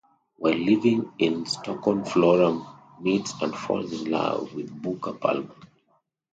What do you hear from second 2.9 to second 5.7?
meets and falls in love with Booker Palmer.